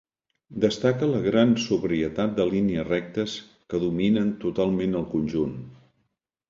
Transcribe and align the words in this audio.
Destaca 0.61 1.09
la 1.11 1.19
gran 1.25 1.51
sobrietat 1.65 2.33
de 2.41 2.49
línies 2.55 2.89
rectes 2.91 3.37
que 3.73 3.85
dominen 3.87 4.35
totalment 4.47 5.01
el 5.03 5.11
conjunt. 5.17 5.57